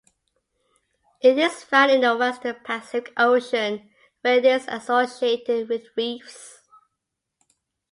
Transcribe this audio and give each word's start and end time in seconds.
It 1.21 1.37
is 1.37 1.63
found 1.63 1.91
in 1.91 2.01
the 2.01 2.17
western 2.17 2.55
Pacific 2.63 3.13
Ocean 3.17 3.91
where 4.21 4.37
it 4.39 4.45
is 4.47 4.65
associated 4.67 5.69
with 5.69 5.89
reefs. 5.95 6.57